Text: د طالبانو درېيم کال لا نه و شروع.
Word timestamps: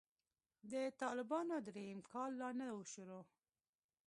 د 0.71 0.73
طالبانو 1.01 1.55
درېيم 1.67 1.99
کال 2.11 2.31
لا 2.41 2.49
نه 2.59 2.67
و 2.75 2.79
شروع. 2.93 3.23